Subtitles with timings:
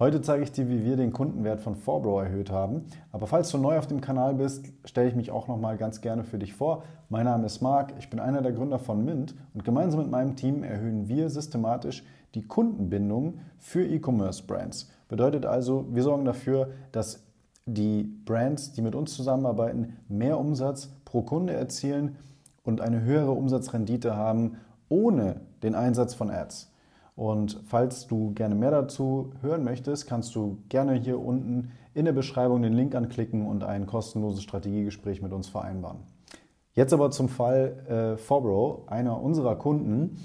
[0.00, 2.84] Heute zeige ich dir, wie wir den Kundenwert von Forbro erhöht haben.
[3.10, 6.00] Aber falls du neu auf dem Kanal bist, stelle ich mich auch noch mal ganz
[6.00, 6.84] gerne für dich vor.
[7.08, 10.36] Mein Name ist Marc, ich bin einer der Gründer von Mint und gemeinsam mit meinem
[10.36, 12.04] Team erhöhen wir systematisch
[12.36, 14.88] die Kundenbindung für E-Commerce Brands.
[15.08, 17.24] Bedeutet also, wir sorgen dafür, dass
[17.66, 22.18] die Brands, die mit uns zusammenarbeiten, mehr Umsatz pro Kunde erzielen
[22.62, 24.58] und eine höhere Umsatzrendite haben
[24.88, 26.70] ohne den Einsatz von Ads.
[27.18, 32.12] Und falls du gerne mehr dazu hören möchtest, kannst du gerne hier unten in der
[32.12, 35.98] Beschreibung den Link anklicken und ein kostenloses Strategiegespräch mit uns vereinbaren.
[36.74, 40.24] Jetzt aber zum Fall äh, Forbro, einer unserer Kunden.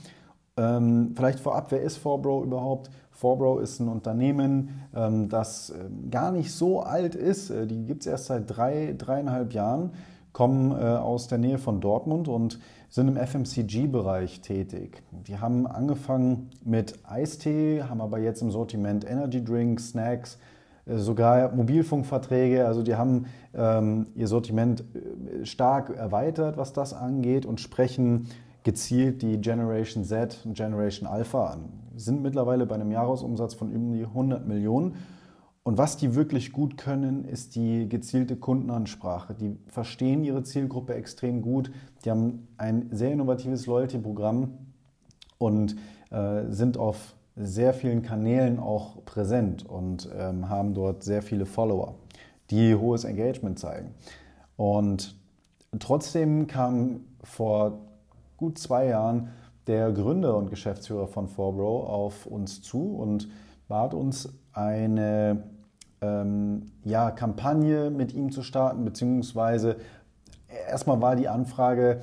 [0.55, 2.91] Ähm, vielleicht vorab, wer ist Forbro überhaupt?
[3.09, 7.49] Forbro ist ein Unternehmen, ähm, das äh, gar nicht so alt ist.
[7.49, 9.93] Äh, die gibt es erst seit drei, dreieinhalb Jahren
[10.33, 15.03] kommen äh, aus der Nähe von Dortmund und sind im FMCG-Bereich tätig.
[15.27, 20.37] Die haben angefangen mit Eistee, haben aber jetzt im Sortiment Energy Drinks, Snacks,
[20.85, 22.65] äh, sogar Mobilfunkverträge.
[22.65, 28.27] Also die haben ähm, ihr Sortiment äh, stark erweitert, was das angeht und sprechen
[28.63, 31.69] gezielt die Generation Z und Generation Alpha an.
[31.95, 34.95] Sind mittlerweile bei einem Jahresumsatz von über 100 Millionen
[35.63, 39.33] und was die wirklich gut können, ist die gezielte Kundenansprache.
[39.33, 41.71] Die verstehen ihre Zielgruppe extrem gut.
[42.03, 44.57] Die haben ein sehr innovatives Loyalty-Programm
[45.37, 45.77] und
[46.09, 51.95] äh, sind auf sehr vielen Kanälen auch präsent und ähm, haben dort sehr viele Follower,
[52.49, 53.91] die hohes Engagement zeigen.
[54.57, 55.15] Und
[55.79, 57.79] trotzdem kam vor
[58.35, 59.29] gut zwei Jahren
[59.67, 63.29] der Gründer und Geschäftsführer von Forbro auf uns zu und
[63.69, 65.41] bat uns eine
[66.03, 69.77] ähm, ja, Kampagne mit ihm zu starten, beziehungsweise
[70.69, 72.01] erstmal war die Anfrage,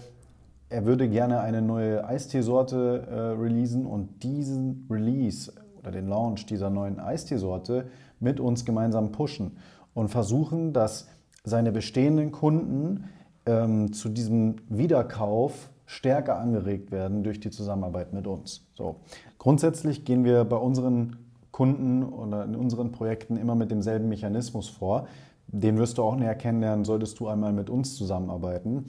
[0.70, 6.70] er würde gerne eine neue Eisteesorte äh, releasen und diesen Release oder den Launch dieser
[6.70, 7.89] neuen Eisteesorte
[8.20, 9.59] mit uns gemeinsam pushen
[9.95, 11.09] und versuchen, dass
[11.42, 13.05] seine bestehenden Kunden
[13.47, 18.64] ähm, zu diesem Wiederkauf stärker angeregt werden durch die Zusammenarbeit mit uns.
[18.74, 19.01] So.
[19.39, 21.17] Grundsätzlich gehen wir bei unseren
[21.52, 25.06] Kunden oder in unseren Projekten immer mit demselben Mechanismus vor.
[25.46, 28.86] Den wirst du auch näher kennenlernen, solltest du einmal mit uns zusammenarbeiten.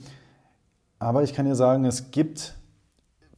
[0.98, 2.54] Aber ich kann dir sagen, es gibt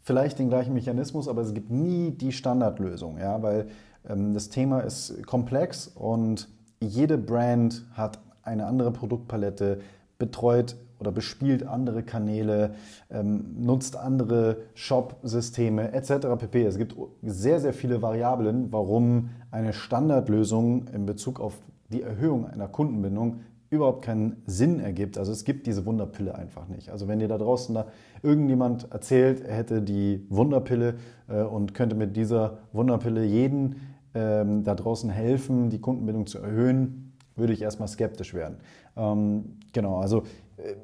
[0.02, 3.68] vielleicht den gleichen Mechanismus, aber es gibt nie die Standardlösung, ja, weil
[4.06, 6.48] ähm, das Thema ist komplex und
[6.80, 9.80] jede Brand hat eine andere Produktpalette,
[10.18, 12.74] betreut oder bespielt andere Kanäle,
[13.10, 16.28] ähm, nutzt andere Shop-Systeme etc.
[16.38, 16.64] pp.
[16.64, 21.54] Es gibt sehr, sehr viele Variablen, warum eine Standardlösung in Bezug auf
[21.90, 25.18] die Erhöhung einer Kundenbindung überhaupt keinen Sinn ergibt.
[25.18, 26.90] Also es gibt diese Wunderpille einfach nicht.
[26.90, 27.86] Also wenn dir da draußen da
[28.22, 30.94] irgendjemand erzählt, er hätte die Wunderpille
[31.28, 33.76] äh, und könnte mit dieser Wunderpille jeden
[34.14, 37.03] ähm, da draußen helfen, die Kundenbindung zu erhöhen,
[37.36, 38.58] würde ich erstmal skeptisch werden.
[38.96, 40.22] Ähm, genau, also
[40.56, 40.74] äh,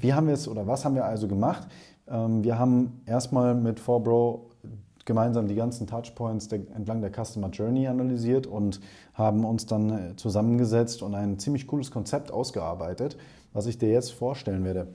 [0.00, 1.68] wie haben wir es oder was haben wir also gemacht?
[2.08, 4.50] Ähm, wir haben erstmal mit Forbro
[5.04, 8.80] gemeinsam die ganzen Touchpoints der, entlang der Customer Journey analysiert und
[9.14, 13.16] haben uns dann äh, zusammengesetzt und ein ziemlich cooles Konzept ausgearbeitet,
[13.52, 14.88] was ich dir jetzt vorstellen werde.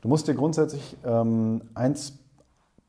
[0.00, 2.18] Du musst dir grundsätzlich ähm, eins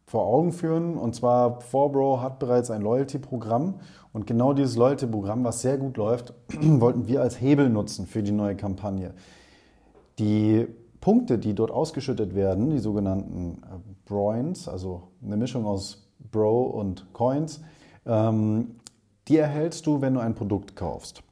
[0.05, 3.75] vor Augen führen und zwar Forbro hat bereits ein Loyalty-Programm
[4.11, 8.31] und genau dieses Loyalty-Programm, was sehr gut läuft, wollten wir als Hebel nutzen für die
[8.31, 9.13] neue Kampagne.
[10.19, 10.67] Die
[11.01, 17.11] Punkte, die dort ausgeschüttet werden, die sogenannten äh, Broins, also eine Mischung aus Bro und
[17.13, 17.61] Coins,
[18.05, 18.75] ähm,
[19.27, 21.23] die erhältst du, wenn du ein Produkt kaufst.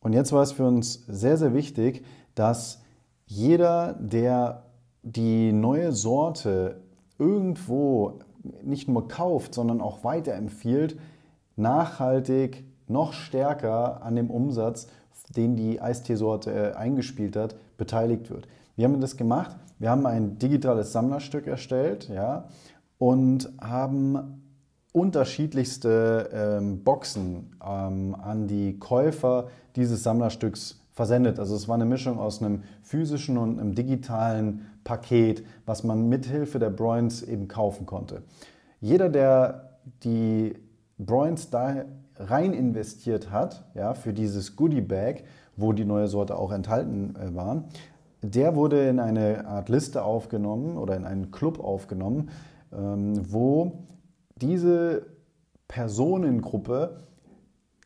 [0.00, 2.04] Und jetzt war es für uns sehr, sehr wichtig,
[2.34, 2.82] dass
[3.26, 4.64] jeder, der
[5.02, 6.80] die neue Sorte
[7.18, 8.18] irgendwo
[8.62, 10.98] nicht nur kauft, sondern auch weiterempfiehlt,
[11.56, 14.88] nachhaltig noch stärker an dem Umsatz,
[15.36, 18.46] den die Eisteesorte äh, eingespielt hat, beteiligt wird.
[18.76, 19.56] Wie haben wir das gemacht?
[19.78, 22.48] Wir haben ein digitales Sammlerstück erstellt ja,
[22.98, 24.42] und haben
[24.92, 31.40] unterschiedlichste ähm, Boxen ähm, an die Käufer dieses Sammlerstücks versendet.
[31.40, 36.58] Also es war eine Mischung aus einem physischen und einem digitalen Paket, was man mithilfe
[36.58, 38.22] der Broins eben kaufen konnte.
[38.80, 40.54] Jeder, der die
[40.98, 41.84] Broins da
[42.16, 45.24] rein investiert hat, ja, für dieses Goodie Bag,
[45.56, 47.64] wo die neue Sorte auch enthalten äh, war,
[48.22, 52.30] der wurde in eine Art Liste aufgenommen oder in einen Club aufgenommen,
[52.72, 53.84] ähm, wo
[54.40, 55.06] diese
[55.68, 57.04] Personengruppe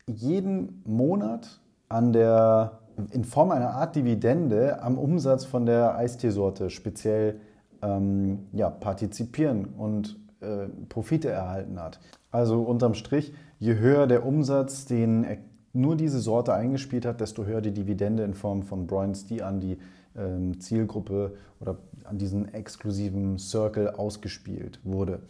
[0.07, 1.59] jeden Monat
[1.89, 2.79] an der,
[3.11, 7.39] in Form einer Art Dividende am Umsatz von der Eisteesorte speziell
[7.81, 11.99] ähm, ja, partizipieren und äh, Profite erhalten hat.
[12.31, 15.25] Also unterm Strich, je höher der Umsatz, den
[15.73, 19.59] nur diese Sorte eingespielt hat, desto höher die Dividende in Form von Points, die an
[19.59, 19.77] die
[20.15, 25.21] ähm, Zielgruppe oder an diesen exklusiven Circle ausgespielt wurde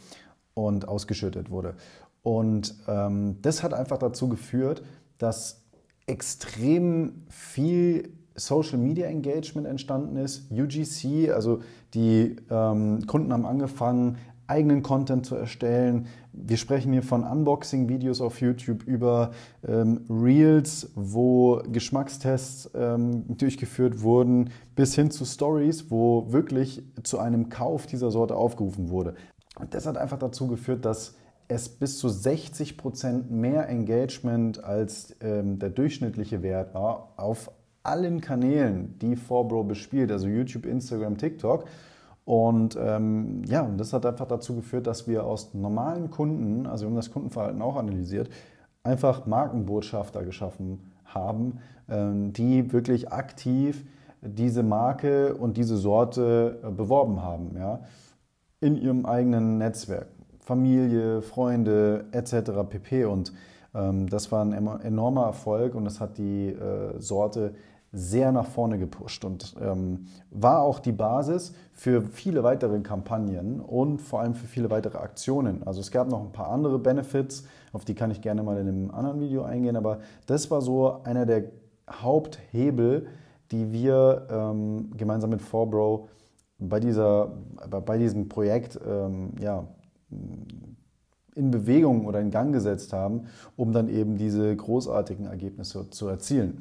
[0.54, 1.76] und ausgeschüttet wurde.
[2.22, 4.84] Und ähm, das hat einfach dazu geführt,
[5.18, 5.64] dass
[6.10, 10.50] extrem viel Social Media Engagement entstanden ist.
[10.52, 11.60] UGC, also
[11.94, 14.18] die ähm, Kunden haben angefangen,
[14.48, 16.08] eigenen Content zu erstellen.
[16.34, 19.32] Wir sprechen hier von Unboxing-Videos auf YouTube über
[19.68, 27.50] ähm, Reels, wo Geschmackstests ähm, durchgeführt wurden, bis hin zu Stories, wo wirklich zu einem
[27.50, 29.14] Kauf dieser Sorte aufgerufen wurde.
[29.60, 31.16] Und das hat einfach dazu geführt, dass
[31.50, 37.52] es bis zu 60 Prozent mehr Engagement als ähm, der durchschnittliche Wert war auf
[37.82, 41.66] allen Kanälen, die Forbro bespielt, also YouTube, Instagram, TikTok.
[42.24, 46.90] Und ähm, ja, das hat einfach dazu geführt, dass wir aus normalen Kunden, also wir
[46.90, 48.30] haben das Kundenverhalten auch analysiert,
[48.84, 51.60] einfach Markenbotschafter geschaffen haben,
[51.90, 53.84] ähm, die wirklich aktiv
[54.22, 57.80] diese Marke und diese Sorte äh, beworben haben, ja,
[58.60, 60.10] in ihrem eigenen Netzwerk.
[60.50, 62.68] Familie, Freunde etc.
[62.68, 63.06] pp.
[63.06, 63.34] Und
[63.76, 64.52] ähm, das war ein
[64.82, 67.54] enormer Erfolg und das hat die äh, Sorte
[67.92, 74.02] sehr nach vorne gepusht und ähm, war auch die Basis für viele weitere Kampagnen und
[74.02, 75.62] vor allem für viele weitere Aktionen.
[75.68, 78.68] Also es gab noch ein paar andere Benefits, auf die kann ich gerne mal in
[78.68, 81.44] einem anderen Video eingehen, aber das war so einer der
[81.92, 83.06] Haupthebel,
[83.52, 86.10] die wir ähm, gemeinsam mit Forbro
[86.58, 87.34] bei, dieser,
[87.86, 89.68] bei diesem Projekt ähm, ja,
[91.36, 96.60] in Bewegung oder in Gang gesetzt haben, um dann eben diese großartigen Ergebnisse zu erzielen.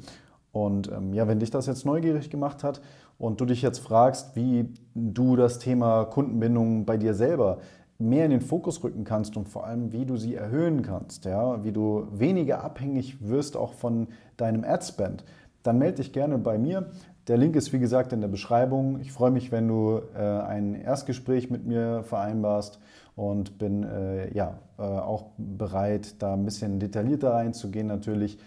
[0.51, 2.81] Und ähm, ja, wenn dich das jetzt neugierig gemacht hat
[3.17, 7.59] und du dich jetzt fragst, wie du das Thema Kundenbindung bei dir selber
[7.99, 11.63] mehr in den Fokus rücken kannst und vor allem, wie du sie erhöhen kannst, ja,
[11.63, 14.07] wie du weniger abhängig wirst auch von
[14.37, 15.25] deinem Adspend,
[15.63, 16.89] dann melde dich gerne bei mir.
[17.27, 19.01] Der Link ist wie gesagt in der Beschreibung.
[19.01, 22.79] Ich freue mich, wenn du äh, ein Erstgespräch mit mir vereinbarst
[23.19, 28.39] und bin äh, ja äh, auch bereit, da ein bisschen detaillierter reinzugehen natürlich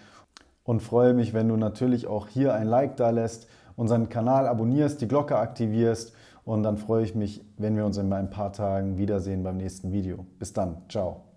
[0.65, 5.03] und freue mich, wenn du natürlich auch hier ein Like da lässt, unseren Kanal abonnierst,
[5.03, 6.15] die Glocke aktivierst
[6.45, 9.93] und dann freue ich mich, wenn wir uns in ein paar Tagen wiedersehen beim nächsten
[9.93, 10.25] Video.
[10.39, 11.32] Bis dann, ciao.